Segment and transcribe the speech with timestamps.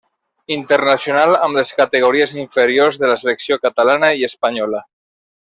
[0.53, 4.83] Internacional amb les categories inferiors de la selecció catalana i espanyola.